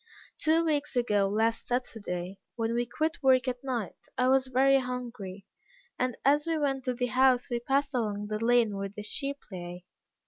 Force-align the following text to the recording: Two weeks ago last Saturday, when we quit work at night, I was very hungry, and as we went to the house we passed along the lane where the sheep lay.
Two 0.39 0.65
weeks 0.65 0.95
ago 0.95 1.27
last 1.29 1.67
Saturday, 1.67 2.39
when 2.55 2.73
we 2.73 2.87
quit 2.87 3.21
work 3.21 3.47
at 3.47 3.63
night, 3.63 4.07
I 4.17 4.29
was 4.29 4.47
very 4.47 4.79
hungry, 4.79 5.45
and 5.99 6.17
as 6.25 6.47
we 6.47 6.57
went 6.57 6.83
to 6.85 6.95
the 6.95 7.05
house 7.05 7.51
we 7.51 7.59
passed 7.59 7.93
along 7.93 8.25
the 8.25 8.43
lane 8.43 8.75
where 8.75 8.89
the 8.89 9.03
sheep 9.03 9.37
lay. 9.51 9.85